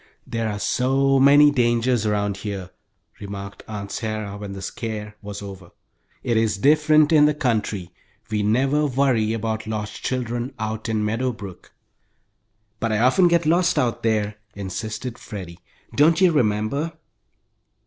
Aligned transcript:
"There 0.25 0.49
are 0.49 0.57
so 0.57 1.19
many 1.19 1.51
dangers 1.51 2.07
around 2.07 2.37
here," 2.37 2.71
remarked 3.19 3.61
Aunt 3.67 3.91
Sarah, 3.91 4.35
when 4.35 4.49
all 4.49 4.55
the 4.55 4.61
"scare" 4.63 5.15
was 5.21 5.43
over. 5.43 5.69
"It 6.23 6.37
is 6.37 6.57
different 6.57 7.11
in 7.13 7.25
the 7.27 7.35
country. 7.35 7.91
We 8.31 8.41
never 8.41 8.87
worry 8.87 9.31
about 9.33 9.67
lost 9.67 10.01
children 10.01 10.55
out 10.57 10.89
in 10.89 11.05
Meadow 11.05 11.31
Brook." 11.33 11.73
"But 12.79 12.91
I 12.91 12.97
often 12.97 13.27
got 13.27 13.45
lost 13.45 13.77
out 13.77 14.01
there," 14.01 14.37
insisted 14.55 15.19
Freddie. 15.19 15.59
"Don't 15.95 16.19
you 16.19 16.31
remember?" 16.31 16.93